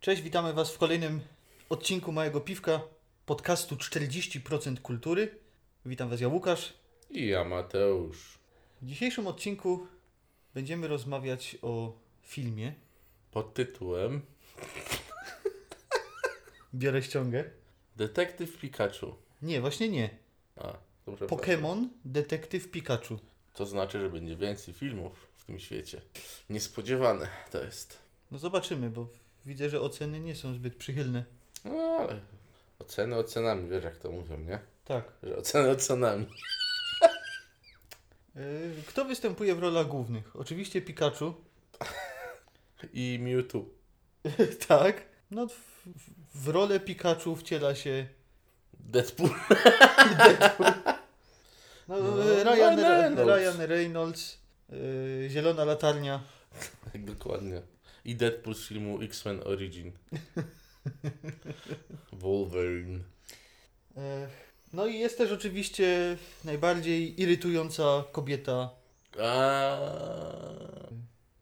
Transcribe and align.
Cześć, 0.00 0.22
witamy 0.22 0.52
Was 0.52 0.72
w 0.72 0.78
kolejnym 0.78 1.20
odcinku 1.68 2.12
Małego 2.12 2.40
Piwka, 2.40 2.80
podcastu 3.26 3.76
40% 3.76 4.80
kultury. 4.80 5.38
Witam 5.86 6.08
Was, 6.08 6.20
ja 6.20 6.28
Łukasz. 6.28 6.74
I 7.10 7.26
ja 7.26 7.44
Mateusz. 7.44 8.38
W 8.82 8.86
dzisiejszym 8.86 9.26
odcinku 9.26 9.86
będziemy 10.54 10.88
rozmawiać 10.88 11.56
o 11.62 11.92
filmie. 12.22 12.74
Pod 13.30 13.54
tytułem 13.54 14.22
Biorę 16.74 17.02
ściągę. 17.02 17.44
Detektyw 17.96 18.58
Pikachu. 18.58 19.14
Nie, 19.42 19.60
właśnie 19.60 19.88
nie. 19.88 20.10
A, 20.56 20.72
dobrze. 21.06 21.26
Pokémon 21.26 21.88
Detektyw 22.04 22.70
Pikachu. 22.70 23.18
To 23.54 23.66
znaczy, 23.66 24.00
że 24.00 24.10
będzie 24.10 24.36
więcej 24.36 24.74
filmów 24.74 25.26
w 25.36 25.44
tym 25.44 25.58
świecie. 25.58 26.00
Niespodziewane 26.50 27.28
to 27.50 27.64
jest. 27.64 27.98
No 28.30 28.38
zobaczymy, 28.38 28.90
bo 28.90 29.08
widzę, 29.46 29.70
że 29.70 29.80
oceny 29.80 30.20
nie 30.20 30.34
są 30.36 30.54
zbyt 30.54 30.76
przychylne. 30.76 31.24
No 31.64 31.72
ale 32.00 32.20
oceny 32.78 33.16
ocenami, 33.16 33.68
wiesz 33.70 33.84
jak 33.84 33.96
to 33.96 34.10
mówią, 34.10 34.38
nie? 34.38 34.58
Tak. 34.84 35.04
Że 35.22 35.36
oceny 35.36 35.70
ocenami. 35.70 36.26
Yy, 38.36 38.42
Kto 38.86 39.04
występuje 39.04 39.54
w 39.54 39.58
rolach 39.58 39.86
głównych? 39.86 40.36
Oczywiście 40.36 40.82
Pikachu. 40.82 41.34
I 42.92 43.18
Mewtwo. 43.22 43.64
tak. 44.68 45.02
No 45.30 45.46
w, 45.46 45.52
w- 45.86 46.44
w 46.44 46.48
rolę 46.48 46.80
Pikachu 46.80 47.36
wciela 47.36 47.74
się 47.74 48.06
Deadpool. 48.80 49.30
no, 51.88 51.96
No, 52.00 52.16
Ryan, 52.44 52.78
Ryan 52.78 52.78
Reynolds, 52.78 53.18
Reynolds. 53.18 53.26
Ryan 53.56 53.66
Reynolds 53.68 54.38
yy, 54.68 55.28
Zielona 55.30 55.64
Latarnia. 55.64 56.20
Dokładnie. 56.94 57.62
I 58.04 58.14
Deadpool 58.14 58.54
z 58.54 58.68
filmu 58.68 59.02
X-Men 59.02 59.40
Origin. 59.44 59.92
Wolverine. 62.12 62.98
No 64.72 64.86
i 64.86 64.98
jest 64.98 65.18
też 65.18 65.32
oczywiście 65.32 66.16
najbardziej 66.44 67.20
irytująca 67.20 68.04
kobieta, 68.12 68.70
A, 69.18 69.78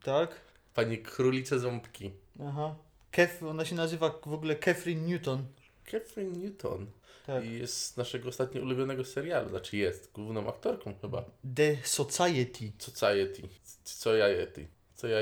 tak? 0.03 0.41
Pani 0.73 0.97
królice 0.97 1.59
ząbki. 1.59 2.11
Aha. 2.43 2.75
Kef, 3.11 3.43
ona 3.43 3.65
się 3.65 3.75
nazywa 3.75 4.19
w 4.25 4.33
ogóle 4.33 4.55
Catherine 4.55 5.07
Newton. 5.07 5.45
Catherine 5.85 6.39
Newton. 6.39 6.87
Tak. 7.25 7.45
I 7.45 7.59
jest 7.59 7.77
z 7.77 7.97
naszego 7.97 8.29
ostatnio 8.29 8.61
ulubionego 8.61 9.05
serialu. 9.05 9.49
Znaczy 9.49 9.77
jest 9.77 10.11
główną 10.11 10.49
aktorką 10.49 10.93
chyba. 11.01 11.25
The 11.55 11.77
Society. 11.83 12.71
Society. 12.77 13.41
Co 13.83 14.15
ja 14.15 14.27
yeti. 14.27 14.67
Co 14.95 15.07
ja. 15.07 15.19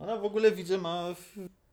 Ona 0.00 0.16
w 0.16 0.24
ogóle 0.24 0.52
widzę 0.52 0.78
ma 0.78 1.14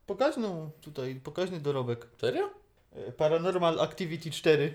pokaźną 0.05 0.71
tutaj, 0.81 1.15
pokaźny 1.15 1.59
dorobek. 1.59 2.07
Serio? 2.21 2.49
E, 2.93 3.11
Paranormal 3.11 3.79
Activity 3.79 4.31
4. 4.31 4.73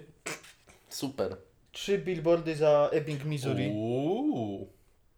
Super. 0.88 1.36
Trzy 1.72 1.98
billboardy 1.98 2.56
za 2.56 2.88
Ebbing, 2.92 3.24
Missouri. 3.24 3.70
Uuu. 3.74 4.68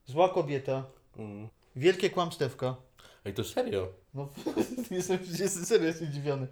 Zła 0.07 0.29
kobieta. 0.29 0.85
Mm. 1.17 1.49
Wielkie 1.77 2.11
kłamstewka. 2.11 2.77
Ej, 3.25 3.35
to 3.35 3.45
serio. 3.45 3.89
No, 4.15 4.29
jestem, 4.91 5.19
jestem 5.39 5.65
serio 5.65 5.93
zdziwiony. 5.93 6.47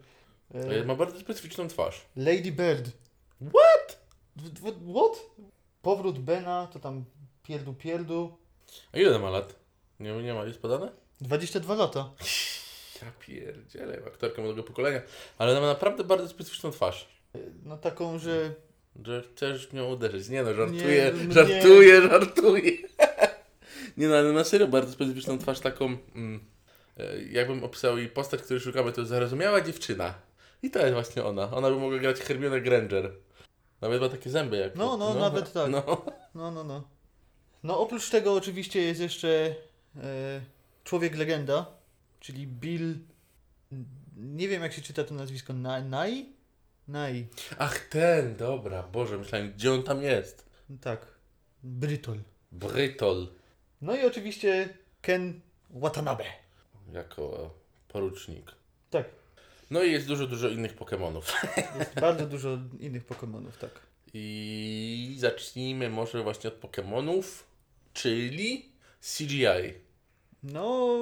E, 0.55 0.85
Ma 0.85 0.95
bardzo 0.95 1.21
specyficzną 1.21 1.69
twarz. 1.69 2.07
Lady 2.17 2.53
Bird. 2.53 2.91
What? 3.41 4.07
What? 4.95 5.27
Powrót 5.83 6.19
Bena, 6.19 6.67
to 6.73 6.79
tam 6.79 7.05
pierdu 7.43 7.75
pierdu. 7.75 8.37
A 8.93 8.99
ile 8.99 9.19
ma 9.19 9.31
lat? 9.31 9.55
Nie, 10.01 10.13
nie 10.23 10.35
ma, 10.35 10.45
jest 10.45 10.61
podane? 10.61 10.93
22 11.21 11.75
lata. 11.75 12.11
Ja 13.03 13.13
pierdzielę, 13.21 14.03
aktorka 14.07 14.43
młodego 14.43 14.63
pokolenia. 14.63 15.01
Ale 15.39 15.53
ona 15.53 15.61
ma 15.61 15.67
naprawdę 15.67 16.05
bardzo 16.05 16.29
specyficzną 16.29 16.71
twarz. 16.71 17.09
No 17.65 17.77
taką, 17.77 18.19
że 18.19 18.55
Że 19.05 19.23
chcesz 19.23 19.73
mnie 19.73 19.85
uderzyć. 19.85 20.29
Nie 20.29 20.43
no, 20.43 20.55
żartuję, 20.55 21.13
Nie, 21.27 21.33
żartuję, 21.33 22.03
żartuję. 22.03 22.73
nie 23.97 24.09
no, 24.09 24.17
ale 24.17 24.33
na 24.33 24.45
serio 24.45 24.69
bardzo 24.69 24.93
specyficzną 24.93 25.39
twarz 25.39 25.61
taką, 25.61 25.97
mm, 26.15 26.45
e, 26.99 27.23
jakbym 27.23 27.65
opisał 27.65 27.99
jej 27.99 28.09
postać, 28.09 28.43
której 28.43 28.61
szukamy, 28.61 28.93
to 28.93 29.05
zarozumiała 29.05 29.61
dziewczyna. 29.61 30.15
I 30.63 30.71
to 30.71 30.79
jest 30.79 30.93
właśnie 30.93 31.25
ona. 31.25 31.51
Ona 31.53 31.71
by 31.71 31.77
mogła 31.77 31.99
grać 31.99 32.21
Hermione 32.21 32.61
Granger. 32.61 33.13
Nawet 33.81 34.01
ma 34.01 34.09
takie 34.09 34.31
zęby 34.31 34.57
jak... 34.57 34.77
No, 34.77 34.97
no, 34.97 35.15
nawet 35.15 35.53
tak. 35.53 35.71
No. 35.71 36.05
No, 36.35 36.51
no, 36.51 36.65
no. 36.65 36.89
No 37.63 37.81
oprócz 37.81 38.11
tego 38.11 38.33
oczywiście 38.33 38.83
jest 38.83 39.01
jeszcze 39.01 39.55
e, 39.97 40.41
Człowiek 40.87 41.17
Legenda, 41.17 41.67
czyli 42.21 42.47
Bill... 42.47 42.99
Nie 44.17 44.49
wiem 44.49 44.63
jak 44.63 44.73
się 44.73 44.83
czyta 44.83 45.05
to 45.05 45.15
nazwisko. 45.15 45.53
Na, 45.53 45.81
Nai? 45.81 46.27
Nai. 46.89 47.27
Ach, 47.59 47.79
ten, 47.89 48.37
dobra, 48.37 48.83
Boże, 48.83 49.19
myślałem, 49.19 49.53
gdzie 49.53 49.73
on 49.73 49.83
tam 49.83 50.03
jest? 50.03 50.47
Tak. 50.81 51.07
Brytol. 51.63 52.19
Brytol. 52.53 53.29
No 53.83 53.97
i 53.97 54.05
oczywiście 54.05 54.69
Ken 55.03 55.41
Watanabe. 55.71 56.25
Jako 56.93 57.55
porucznik. 57.89 58.53
Tak. 58.91 59.07
No 59.71 59.83
i 59.83 59.93
jest 59.93 60.07
dużo, 60.07 60.27
dużo 60.27 60.49
innych 60.49 60.75
Pokemonów. 60.75 61.33
Jest 61.79 62.01
bardzo 62.01 62.27
dużo 62.27 62.59
innych 62.81 63.05
Pokemonów, 63.05 63.59
tak. 63.59 63.81
I 64.15 65.17
zacznijmy 65.19 65.91
może 65.91 66.23
właśnie 66.23 66.49
od 66.49 66.55
Pokemonów, 66.55 67.47
czyli 67.93 68.73
CGI. 69.01 69.86
No, 70.53 70.99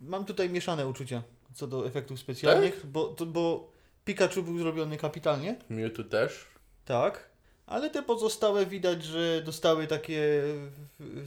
mam 0.00 0.24
tutaj 0.24 0.50
mieszane 0.50 0.88
uczucia 0.88 1.22
co 1.54 1.66
do 1.66 1.86
efektów 1.86 2.20
specjalnych, 2.20 2.74
Tak? 2.80 2.86
bo, 2.86 3.04
to, 3.08 3.26
bo 3.26 3.72
Pikachu 4.04 4.42
był 4.42 4.58
zrobiony 4.58 4.96
kapitalnie, 4.96 5.56
Mewtwo 5.68 6.04
też. 6.04 6.44
tak, 6.84 7.28
ale 7.66 7.90
te 7.90 8.02
pozostałe 8.02 8.66
widać, 8.66 9.04
że 9.04 9.42
dostały 9.44 9.86
takie 9.86 10.42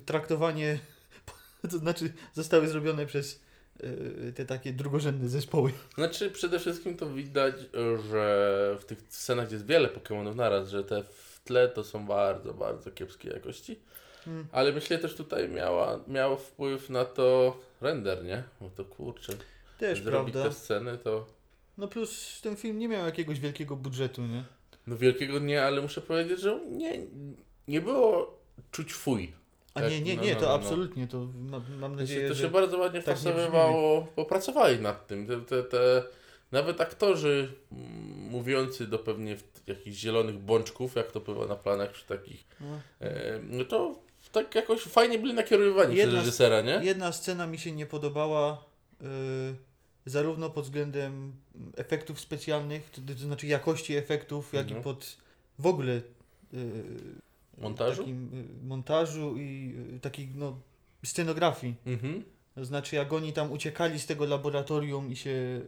traktowanie, 0.05 0.79
to 1.71 1.77
znaczy 1.77 2.13
zostały 2.33 2.67
zrobione 2.67 3.05
przez 3.05 3.39
e, 4.27 4.31
te 4.31 4.45
takie 4.45 4.73
drugorzędne 4.73 5.29
zespoły. 5.29 5.71
Znaczy 5.95 6.31
przede 6.31 6.59
wszystkim 6.59 6.97
to 6.97 7.09
widać, 7.13 7.55
że 8.11 8.77
w 8.79 8.85
tych 8.85 8.99
scenach, 9.09 9.51
jest 9.51 9.65
wiele 9.65 9.87
Pokemonów 9.87 10.35
naraz, 10.35 10.69
że 10.69 10.83
te 10.83 11.03
w 11.03 11.41
tle 11.43 11.69
to 11.69 11.83
są 11.83 12.05
bardzo, 12.05 12.53
bardzo 12.53 12.91
kiepskiej 12.91 13.31
jakości. 13.33 13.79
Hmm. 14.25 14.47
Ale 14.51 14.71
myślę 14.71 14.97
też 14.97 15.15
tutaj 15.15 15.49
miała, 15.49 15.99
miał 16.07 16.37
wpływ 16.37 16.89
na 16.89 17.05
to 17.05 17.57
render, 17.81 18.23
nie? 18.23 18.43
Bo 18.61 18.69
to 18.69 18.85
kurczę, 18.85 19.33
Też, 19.77 20.03
zrobić 20.03 20.33
prawda? 20.33 20.49
te 20.49 20.55
sceny 20.55 20.97
to... 20.97 21.25
No 21.77 21.87
plus 21.87 22.41
ten 22.41 22.55
film 22.55 22.79
nie 22.79 22.87
miał 22.87 23.05
jakiegoś 23.05 23.39
wielkiego 23.39 23.75
budżetu, 23.75 24.21
nie? 24.21 24.43
No 24.87 24.97
wielkiego 24.97 25.39
nie, 25.39 25.63
ale 25.63 25.81
muszę 25.81 26.01
powiedzieć, 26.01 26.39
że 26.39 26.59
nie, 26.71 26.99
nie 27.67 27.81
było 27.81 28.37
czuć 28.71 28.93
fuj. 28.93 29.33
A 29.73 29.81
Tak, 29.81 29.91
nie, 29.91 30.01
nie, 30.01 30.15
no, 30.15 30.23
nie, 30.23 30.33
no, 30.33 30.39
to 30.39 30.45
no, 30.45 30.51
no. 30.51 30.55
absolutnie, 30.55 31.07
to 31.07 31.17
mam, 31.17 31.51
mam 31.51 31.61
Znaczy, 31.77 31.95
nadzieję, 31.95 32.27
to 32.27 32.33
że... 32.33 32.43
się 32.43 32.49
bardzo 32.49 32.77
ładnie 32.77 33.01
tak 33.01 33.15
nie 33.15 33.21
wpasowywało, 33.21 34.01
popracowali 34.15 34.79
nad 34.79 35.07
tym. 35.07 35.27
Te, 35.27 35.41
te, 35.41 35.63
te, 35.63 36.03
nawet 36.51 36.81
aktorzy 36.81 37.53
mm, 37.71 37.87
mówiący 38.31 38.87
do 38.87 38.99
pewnie 38.99 39.37
jakichś 39.67 39.97
zielonych 39.97 40.37
bączków, 40.37 40.95
jak 40.95 41.11
to 41.11 41.19
bywa 41.19 41.45
na 41.45 41.55
planach 41.55 41.91
czy 41.91 42.05
takich, 42.05 42.45
No. 42.59 42.79
e, 43.01 43.39
no 43.43 43.65
to 43.65 43.95
tak 44.31 44.55
jakoś 44.55 44.81
fajnie 44.81 45.19
byli 45.19 45.33
nakierowani 45.33 45.95
Jedna 45.95 46.11
przez 46.13 46.25
reżysera, 46.25 46.61
nie? 46.61 46.79
Jedna 46.83 47.11
scena 47.11 47.47
mi 47.47 47.57
się 47.57 47.71
nie 47.71 47.85
podobała, 47.85 48.65
y, 49.01 49.05
zarówno 50.05 50.49
pod 50.49 50.63
względem 50.65 51.33
efektów 51.77 52.19
specjalnych, 52.19 52.89
to, 52.89 53.01
to 53.13 53.19
znaczy 53.19 53.47
jakości 53.47 53.95
efektów, 53.95 54.53
jak 54.53 54.63
Mhm. 54.63 54.81
i 54.81 54.83
pod 54.83 55.17
w 55.59 55.65
ogóle 55.67 55.93
y, 55.93 56.01
Montażu? 57.57 58.01
takim, 58.01 58.29
y, 58.63 58.67
montażu 58.67 59.37
i 59.37 59.75
y, 59.95 59.99
takiej 59.99 60.29
no, 60.35 60.59
scenografii. 61.05 61.75
Mhm. 61.85 62.23
To 62.59 62.65
znaczy, 62.65 62.95
jak 62.95 63.13
oni 63.13 63.33
tam 63.33 63.51
uciekali 63.51 63.99
z 63.99 64.05
tego 64.05 64.25
laboratorium 64.25 65.11
i 65.11 65.15
się 65.15 65.29
y, 65.29 65.61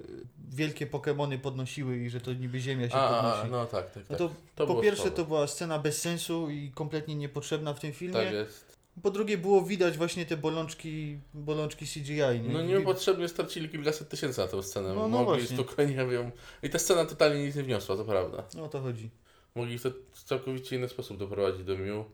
wielkie 0.49 0.87
Pokemony 0.87 1.39
podnosiły 1.39 1.97
i 1.97 2.09
że 2.09 2.21
to 2.21 2.33
niby 2.33 2.59
Ziemia 2.59 2.89
się 2.89 2.95
A, 2.95 3.13
podnosi. 3.13 3.47
a, 3.47 3.47
no 3.47 3.65
tak, 3.65 3.91
tak, 3.91 4.03
No 4.09 4.09
tak. 4.09 4.17
to, 4.17 4.31
to 4.55 4.67
po 4.67 4.75
pierwsze 4.81 5.01
słabe. 5.01 5.15
to 5.17 5.25
była 5.25 5.47
scena 5.47 5.79
bez 5.79 6.01
sensu 6.01 6.49
i 6.49 6.71
kompletnie 6.75 7.15
niepotrzebna 7.15 7.73
w 7.73 7.79
tym 7.79 7.91
filmie. 7.93 8.13
Tak 8.13 8.33
jest. 8.33 8.77
Po 9.03 9.11
drugie 9.11 9.37
było 9.37 9.61
widać 9.61 9.97
właśnie 9.97 10.25
te 10.25 10.37
bolączki, 10.37 11.19
bolączki 11.33 11.85
CGI. 11.85 12.15
Nie? 12.17 12.53
No 12.53 12.61
niepotrzebnie 12.61 13.27
stracili 13.27 13.69
kilkaset 13.69 14.09
tysięcy 14.09 14.41
na 14.41 14.47
tę 14.47 14.63
scenę. 14.63 14.93
No, 14.93 15.07
no 15.07 15.23
Mogli 15.23 15.47
spokojnie 15.47 15.93
ją... 15.95 16.31
I 16.63 16.69
ta 16.69 16.79
scena 16.79 17.05
totalnie 17.05 17.43
nic 17.45 17.55
nie 17.55 17.63
wniosła, 17.63 17.97
to 17.97 18.05
prawda. 18.05 18.43
No 18.55 18.63
o 18.63 18.67
to 18.67 18.81
chodzi. 18.81 19.09
Mogli 19.55 19.79
w 19.79 19.83
to 19.83 19.89
w 20.11 20.23
całkowicie 20.23 20.75
inny 20.75 20.89
sposób 20.89 21.17
doprowadzić 21.17 21.63
do 21.63 21.75
Mew 21.77 22.05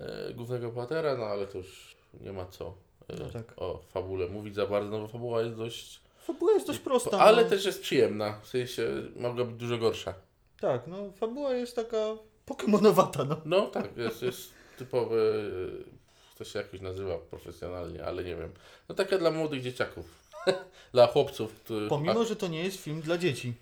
e, 0.00 0.34
głównego 0.34 0.72
bohatera, 0.72 1.16
no 1.16 1.24
ale 1.24 1.46
to 1.46 1.58
już 1.58 1.96
nie 2.20 2.32
ma 2.32 2.46
co 2.46 2.66
e, 2.66 2.72
No 3.08 3.30
tak. 3.30 3.52
o 3.56 3.82
fabule 3.88 4.28
mówić 4.28 4.54
za 4.54 4.66
bardzo, 4.66 4.90
no 4.90 4.98
bo 4.98 5.08
fabuła 5.08 5.42
jest 5.42 5.56
dość... 5.56 6.00
Fabuła 6.18 6.52
jest 6.52 6.66
dość 6.66 6.78
prosta. 6.78 7.18
ale 7.18 7.42
no. 7.42 7.50
też 7.50 7.64
jest 7.64 7.82
przyjemna, 7.82 8.40
w 8.42 8.46
sensie 8.46 8.88
mogła 9.16 9.44
być 9.44 9.56
dużo 9.56 9.78
gorsza. 9.78 10.14
Tak, 10.60 10.86
no 10.86 11.12
fabuła 11.12 11.54
jest 11.54 11.76
taka 11.76 12.16
pokemonowata, 12.46 13.24
no. 13.24 13.40
No 13.44 13.66
tak, 13.66 13.96
jest, 13.96 14.22
jest 14.22 14.50
typowy, 14.78 15.42
to 16.38 16.44
się 16.44 16.58
jakoś 16.58 16.80
nazywa 16.80 17.18
profesjonalnie, 17.18 18.04
ale 18.04 18.24
nie 18.24 18.36
wiem. 18.36 18.52
No 18.88 18.94
taka 18.94 19.18
dla 19.18 19.30
młodych 19.30 19.62
dzieciaków. 19.62 20.24
Dla 20.92 21.06
chłopców. 21.06 21.60
Pomimo, 21.88 22.24
że 22.24 22.36
to 22.36 22.48
nie 22.48 22.64
jest 22.64 22.80
film 22.80 23.00
dla 23.00 23.18
dzieci. 23.18 23.54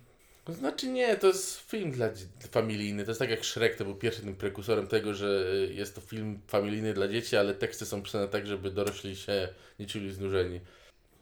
To 0.44 0.53
znaczy 0.53 0.89
nie, 0.89 1.17
to 1.17 1.27
jest 1.27 1.71
film 1.71 1.91
dla 1.91 2.09
familijny. 2.50 3.05
To 3.05 3.11
jest 3.11 3.19
tak 3.19 3.31
jak 3.31 3.44
Shrek, 3.44 3.77
to 3.77 3.85
był 3.85 3.94
pierwszym 3.94 4.37
prekursorem 4.37 4.87
tego, 4.87 5.15
że 5.15 5.53
y, 5.55 5.75
jest 5.75 5.94
to 5.94 6.00
film 6.00 6.41
familijny 6.47 6.94
dla 6.94 7.09
dzieci, 7.09 7.37
ale 7.37 7.55
teksty 7.55 7.87
są 7.87 8.03
pisane 8.03 8.29
tak, 8.29 8.47
żeby 8.47 8.71
dorośli 8.71 9.17
się 9.17 9.49
nie 9.79 9.87
czuli 9.87 10.12
znużeni. 10.12 10.61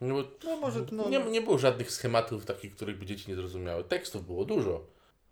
No, 0.01 0.15
bo 0.15 0.25
No 0.45 0.57
może 0.57 0.85
no, 0.93 1.09
nie, 1.09 1.19
nie 1.19 1.41
było 1.41 1.59
żadnych 1.59 1.91
schematów 1.91 2.45
takich, 2.45 2.75
których 2.75 2.99
by 2.99 3.07
dzieci 3.07 3.31
nie 3.31 3.37
zrozumiały. 3.37 3.85
Tekstów 3.85 4.27
było 4.27 4.45
dużo, 4.45 4.87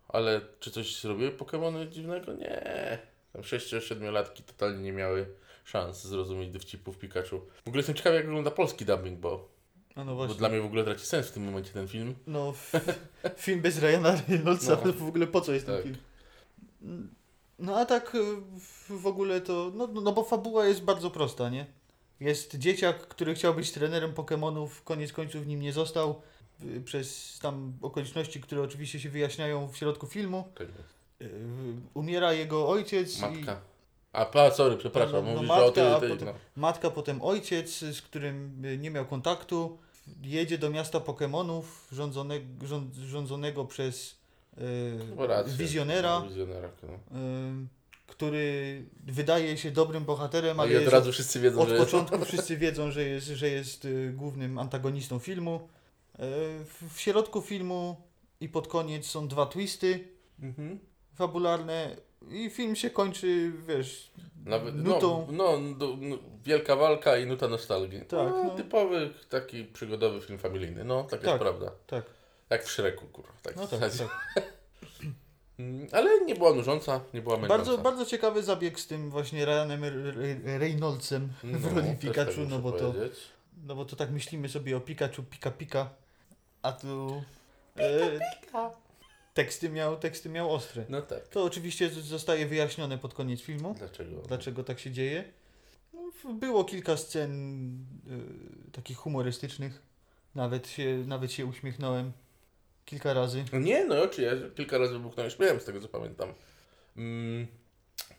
ale 0.07 0.41
czy 0.59 0.71
coś 0.71 1.01
zrobiły 1.01 1.31
Pokémony 1.31 1.89
dziwnego? 1.89 2.33
Nie. 2.33 2.99
Tam 3.33 3.41
6-7-latki 3.41 4.43
totalnie 4.43 4.81
nie 4.83 4.91
miały 4.91 5.25
szans 5.65 6.03
zrozumieć 6.03 6.49
dowcipów 6.49 6.97
Pikachu. 6.97 7.39
W 7.65 7.67
ogóle 7.67 7.79
jestem 7.79 7.95
ciekawy, 7.95 8.15
jak 8.15 8.25
wygląda 8.25 8.51
polski 8.51 8.85
dubbing, 8.85 9.19
bo, 9.19 9.49
A 9.95 10.03
no 10.03 10.11
bo 10.11 10.15
właśnie. 10.15 10.35
dla 10.35 10.49
mnie 10.49 10.61
w 10.61 10.65
ogóle 10.65 10.83
traci 10.83 11.05
sens 11.05 11.27
w 11.27 11.31
tym 11.31 11.43
momencie 11.45 11.73
ten 11.73 11.87
film. 11.87 12.15
No, 12.27 12.53
film 13.37 13.61
bez 13.61 13.77
Ryana 13.79 14.21
Reynoldsa, 14.27 14.77
No. 14.85 14.93
w 14.93 15.07
ogóle 15.07 15.27
po 15.27 15.41
co 15.41 15.53
jest 15.53 15.65
ten 15.65 15.75
Tak. 15.75 15.83
film? 15.83 15.97
No 17.59 17.77
a 17.77 17.85
tak 17.85 18.15
y, 18.15 18.19
w- 18.89 19.07
ogóle 19.07 19.41
to, 19.41 19.71
no, 19.75 19.87
no 19.87 20.11
bo 20.11 20.23
fabuła 20.23 20.65
jest 20.65 20.81
bardzo 20.83 21.11
prosta, 21.11 21.49
nie? 21.49 21.65
Jest 22.19 22.55
dzieciak, 22.57 23.07
który 23.07 23.35
chciał 23.35 23.53
być 23.53 23.71
trenerem 23.71 24.13
Pokémonów, 24.13 24.69
koniec 24.83 25.13
końców 25.13 25.47
nim 25.47 25.61
nie 25.61 25.73
został, 25.73 26.21
y, 26.63 26.81
przez 26.81 27.39
tam 27.41 27.73
okoliczności, 27.81 28.41
które 28.41 28.61
oczywiście 28.61 28.99
się 28.99 29.09
wyjaśniają 29.09 29.67
w 29.67 29.77
środku 29.77 30.07
filmu. 30.07 30.47
Tak 30.55 30.67
jest. 30.67 31.31
Y, 31.33 31.39
Umiera 31.93 32.33
jego 32.33 32.69
ojciec 32.69 33.17
i 33.17 33.21
Matka. 33.21 33.61
A, 34.13 34.25
pa, 34.25 34.51
sorry, 34.51 34.77
przepraszam, 34.77 35.25
No, 35.25 35.31
no, 35.31 35.33
mówisz 35.35 35.47
matka, 35.47 35.65
o 35.65 35.71
tej, 35.71 35.99
tej 35.99 36.09
potem- 36.09 36.27
no. 36.27 36.33
matka, 36.55 36.89
potem 36.89 37.21
ojciec, 37.21 37.79
z 37.79 38.01
którym 38.01 38.61
nie 38.81 38.91
miał 38.91 39.05
kontaktu. 39.05 39.77
Jedzie 40.21 40.57
do 40.57 40.69
miasta 40.69 40.99
Pokémonów 40.99 41.61
rządzonego, 41.91 42.67
rząd, 42.67 42.95
rządzonego 42.95 43.65
przez 43.65 44.15
y, 44.57 44.61
No, 45.17 45.27
rację. 45.27 45.53
wizjonera. 45.53 46.19
No, 46.19 46.27
wizjonera, 46.27 46.69
no. 46.83 47.19
Ym, 47.19 47.67
który 48.07 48.85
wydaje 49.05 49.57
się 49.57 49.71
dobrym 49.71 50.05
bohaterem, 50.05 50.59
ale 50.59 50.69
No 50.69 50.75
od 50.75 50.81
jest 50.81 50.93
razu 50.93 51.11
wszyscy 51.11 51.39
wiedzą, 51.39 51.61
od 51.61 51.69
że... 51.69 51.77
początku 51.77 52.25
wszyscy 52.25 52.57
wiedzą, 52.57 52.91
że 52.91 53.03
jest, 53.03 53.27
że 53.27 53.49
jest 53.49 53.85
y, 53.85 54.13
głównym 54.15 54.57
antagonistą 54.57 55.19
filmu. 55.19 55.69
W, 56.19 56.93
w 56.95 56.99
środku 57.01 57.41
filmu 57.41 57.95
i 58.41 58.49
pod 58.49 58.67
koniec 58.67 59.05
są 59.05 59.27
dwa 59.27 59.45
twisty 59.45 60.07
Mhm. 60.41 60.79
Fabularne 61.19 61.95
i 62.29 62.49
film 62.49 62.75
się 62.75 62.89
kończy, 62.89 63.51
wiesz, 63.67 64.11
Nawet, 64.45 64.75
nutą. 64.75 65.27
no, 65.31 65.59
no, 65.59 65.75
no, 65.79 65.97
no, 66.01 66.17
wielka 66.43 66.75
walka 66.75 67.17
i 67.17 67.25
nuta 67.25 67.47
nostalgii. 67.47 67.99
Tak, 67.99 68.09
no, 68.11 68.43
no. 68.43 68.49
Typowy 68.49 69.13
taki 69.29 69.63
przygodowy 69.65 70.21
film 70.21 70.39
familijny. 70.39 70.83
No, 70.83 71.03
tak, 71.03 71.19
Tak. 71.21 71.23
jest 71.23 71.39
prawda. 71.39 71.71
tak, 71.87 72.05
Jak 72.49 72.63
w 72.63 72.71
Szreku, 72.71 73.05
kurwa. 73.05 73.33
Tak 73.43 73.55
no 73.55 73.67
tak, 73.67 73.79
tak. 73.79 74.43
Mm, 75.59 75.87
Ale 75.91 76.21
nie 76.25 76.35
była 76.35 76.53
nużąca, 76.53 77.01
nie 77.13 77.21
była 77.21 77.37
męcząca. 77.37 77.57
Bardzo, 77.57 77.77
bardzo 77.77 78.05
ciekawy 78.05 78.43
zabieg 78.43 78.79
z 78.79 78.87
tym 78.87 79.09
właśnie 79.09 79.45
Ryanem 79.45 79.83
Reynoldsem 80.59 81.29
w 81.43 81.75
roli 81.75 81.87
też 81.87 81.99
Pikachu, 81.99 82.31
tak 82.31 82.49
no 82.49 82.59
bo 82.59 82.71
to, 82.71 82.91
powiedzieć. 82.93 83.19
no 83.67 83.75
bo 83.75 83.85
to 83.85 83.95
tak 83.95 84.11
myślimy 84.11 84.49
sobie 84.49 84.77
o 84.77 84.79
Pikachu, 84.79 85.23
Pika 85.23 85.51
Pika, 85.51 85.89
a 86.61 86.71
tu 86.71 87.23
e, 87.77 88.19
teksty, 89.43 89.69
miał, 89.69 89.97
teksty 89.97 90.29
miał 90.29 90.53
ostre. 90.53 90.85
No 90.89 91.01
tak. 91.01 91.27
To 91.27 91.43
oczywiście 91.43 91.89
zostaje 91.89 92.45
wyjaśnione 92.45 92.97
pod 92.97 93.13
koniec 93.13 93.41
filmu, 93.41 93.75
Dlaczego? 93.77 94.21
dlaczego 94.21 94.63
tak 94.63 94.79
się 94.79 94.91
dzieje. 94.91 95.23
No, 95.93 96.33
było 96.33 96.63
kilka 96.63 96.97
scen 96.97 97.31
e, 98.07 98.71
takich 98.71 98.97
humorystycznych, 98.97 99.81
nawet 100.35 100.67
się, 100.67 101.03
nawet 101.07 101.31
się 101.31 101.45
uśmiechnąłem 101.45 102.11
kilka 102.85 103.13
razy. 103.13 103.43
Nie, 103.53 103.85
no 103.85 104.07
czy 104.07 104.21
ja 104.21 104.31
kilka 104.55 104.77
razy 104.77 104.93
wybuchnąłem 104.93 105.31
śmiałem 105.31 105.59
z 105.59 105.65
tego, 105.65 105.81
co 105.81 105.87
pamiętam. 105.87 106.33
Mm, 106.97 107.47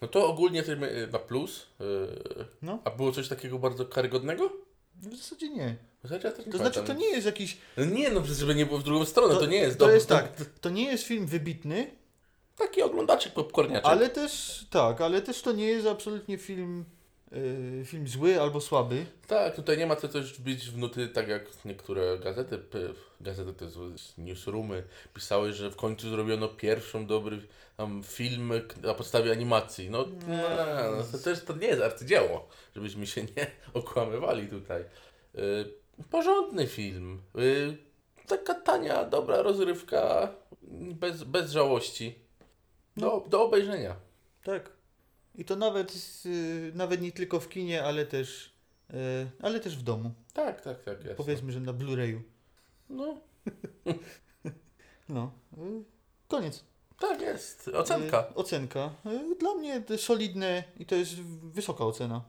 no 0.03 0.09
to 0.09 0.27
ogólnie 0.29 0.63
my- 0.77 1.09
na 1.13 1.19
plus. 1.19 1.67
Yy, 1.81 2.45
No. 2.63 2.83
A 2.85 2.91
było 2.91 3.13
coś 3.13 3.29
takiego 3.29 3.59
bardzo 3.59 3.85
karygodnego? 3.87 4.53
W 4.95 5.17
zasadzie 5.17 5.49
nie. 5.49 5.77
W 6.05 6.09
zasadzie 6.09 6.29
ja 6.47 6.53
To 6.53 6.59
znaczy, 6.59 6.83
to 6.83 6.93
nie 6.93 7.09
jest 7.09 7.27
jakiś 7.27 7.57
No 7.77 7.85
nie, 7.85 8.11
no 8.11 8.21
przecież 8.21 8.39
żeby 8.39 8.55
nie 8.55 8.67
było 8.67 8.79
w 8.79 8.83
drugą 8.83 9.05
stronę, 9.05 9.35
to, 9.35 9.47
nie 9.47 9.57
jest 9.57 9.79
To 9.79 9.85
dobry- 9.87 9.95
jest 9.95 10.09
tak, 10.09 10.33
to 10.61 10.71
nie 10.71 10.85
jest 10.85 11.05
film 11.05 11.27
wybitny, 11.27 11.91
Taki 12.57 12.83
oglądaczek 12.83 13.33
popcorniaczek. 13.33 13.87
ale 13.87 14.11
też, 14.11 14.65
tak, 14.71 15.01
ale 15.01 15.23
też 15.23 15.43
to 15.43 15.53
nie 15.53 15.67
jest 15.67 15.87
absolutnie 15.87 16.39
film, 16.39 16.85
y, 17.33 17.83
film 17.87 18.09
zły 18.09 18.41
albo 18.41 18.61
słaby. 18.61 19.07
Tak, 19.27 19.57
tutaj 19.57 19.79
nie 19.79 19.87
ma 19.87 19.97
co 19.97 20.09
też 20.09 20.41
być 20.41 20.71
wnuty, 20.71 21.09
tak 21.09 21.29
jak 21.29 21.43
niektóre 21.65 22.19
gazety, 22.19 22.59
p- 22.59 22.79
gazety 23.21 23.53
to 23.53 23.65
jest 23.65 24.19
newsroomy, 24.19 24.83
pisały, 25.15 25.53
że 25.53 25.71
w 25.71 25.77
końcu 25.77 26.11
zrobiono 26.11 26.49
pierwszą 26.49 27.07
dobry 27.07 27.43
tam 27.77 28.03
film 28.07 28.53
k- 28.69 28.75
na 28.89 28.95
podstawie 28.95 29.33
animacji. 29.33 29.91
No, 29.91 30.05
nie, 30.29 30.45
no 30.97 31.03
to 31.13 31.19
też 31.19 31.45
to 31.45 31.57
nie 31.57 31.67
jest 31.67 31.83
arcydzieło, 31.83 32.49
żebyśmy 32.77 33.07
się 33.07 33.23
nie 33.23 33.47
okłamywali 33.75 34.49
tutaj. 34.49 34.83
Y, 35.35 35.80
porządny 36.11 36.67
film. 36.67 37.23
Y, 37.39 37.77
taka 38.27 38.55
tania, 38.55 39.05
dobra 39.05 39.43
rozrywka, 39.43 40.35
bez, 40.73 41.25
bez 41.25 41.51
żałości. 41.51 42.19
Do, 42.97 43.25
do 43.29 43.43
obejrzenia. 43.43 43.97
Tak. 44.45 44.71
I 45.35 45.45
to 45.45 45.57
nawet, 45.57 45.95
y, 46.27 46.73
nawet 46.75 47.01
nie 47.03 47.13
tylko 47.13 47.41
w 47.41 47.49
kinie, 47.49 47.85
ale 47.85 48.07
też, 48.07 48.53
y, 48.91 48.95
ale 49.43 49.61
też 49.61 49.77
w 49.77 49.83
domu. 49.83 50.11
Tak, 50.33 50.61
tak, 50.61 50.83
tak 50.83 51.05
jest. 51.05 51.17
Powiedzmy, 51.17 51.53
że 51.53 51.61
na 51.61 51.73
Blu-rayu. 51.73 52.21
No, 52.91 53.21
No. 55.09 55.31
Koniec. 56.29 56.65
tak 56.99 57.21
jest. 57.21 57.69
Ocenka. 57.69 58.35
Ocenka. 58.35 58.91
Dla 59.41 59.55
mnie 59.55 59.81
to 59.81 59.99
solidne 59.99 60.65
i 60.79 60.87
to 60.87 60.95
jest 60.95 61.15
wysoka 61.43 61.85
ocena. 61.85 62.25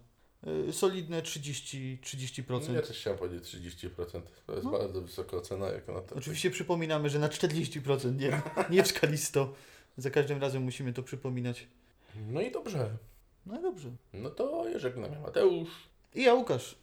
Y, 0.70 0.74
Solidne 0.74 1.22
30, 1.22 1.98
30%. 2.04 2.74
Ja 2.74 2.82
też 2.82 3.00
chciałem 3.00 3.20
powiedzieć 3.20 3.44
30%. 3.44 4.22
To 4.48 4.54
jest 4.54 4.66
No. 4.66 4.72
bardzo 4.72 5.02
wysoka 5.02 5.38
ocena 5.38 5.68
jak 5.70 5.88
na 5.88 6.02
to. 6.02 6.16
Oczywiście 6.16 6.52
przypominamy, 6.52 7.10
że 7.10 7.20
na 7.20 7.30
40%, 7.30 8.16
nie, 8.20 8.42
nie 8.70 8.84
w 8.84 8.88
skali 8.88 9.18
100. 9.18 9.54
Za 9.98 10.10
każdym 10.10 10.42
razem 10.42 10.64
musimy 10.64 10.94
to 10.94 11.04
przypominać. 11.04 11.68
No 12.28 12.42
i 12.42 12.52
dobrze. 12.52 12.98
No 13.46 13.60
i 13.60 13.62
dobrze. 13.62 13.90
No 14.14 14.30
to 14.30 14.66
żegnam 14.80 15.22
Mateusz. 15.22 15.70
I 16.16 16.24
ja 16.24 16.34
Łukasz. 16.34 16.76